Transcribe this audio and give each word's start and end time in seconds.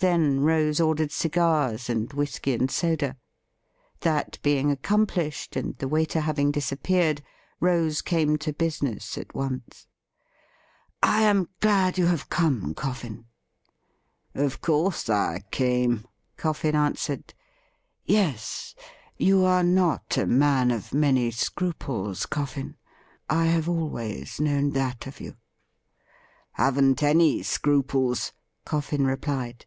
Then 0.00 0.40
Rose 0.40 0.80
ordered 0.82 1.10
cigars 1.12 1.88
and 1.88 2.12
whisky 2.12 2.52
and 2.52 2.70
soda. 2.70 3.16
That 4.00 4.38
being 4.42 4.70
accomplished, 4.70 5.56
and 5.56 5.78
the 5.78 5.88
waiter 5.88 6.20
having 6.20 6.50
disappeared, 6.52 7.22
Rose 7.58 8.02
came 8.02 8.36
to 8.36 8.52
business 8.52 9.16
at 9.16 9.34
once.' 9.34 9.86
I 11.02 11.22
am 11.22 11.48
glad 11.60 11.96
you 11.96 12.04
have 12.04 12.28
come, 12.28 12.74
Coffin.' 12.74 13.24
WHAT 14.34 14.42
THE 14.42 14.42
CHmF 14.42 14.42
DID 14.42 14.42
WITH 14.42 14.42
HIMSELF 14.42 14.50
2G7' 14.50 14.54
Of 14.54 14.60
course 14.60 15.08
I 15.08 15.44
came,' 15.50 16.06
CofBn 16.36 16.74
answered.' 16.74 17.34
Yes. 18.04 18.74
You 19.16 19.42
are 19.46 19.64
not 19.64 20.18
a 20.18 20.26
man 20.26 20.70
of 20.70 20.92
many 20.92 21.30
scruples, 21.30 22.26
CofEn. 22.26 22.74
I 23.30 23.46
have 23.46 23.70
always 23.70 24.38
known 24.38 24.72
that 24.72 25.06
of 25.06 25.18
you.'' 25.22 25.38
Haven't 26.60 27.02
any 27.02 27.42
scruples,' 27.42 28.32
Coffin 28.66 29.06
replied. 29.06 29.64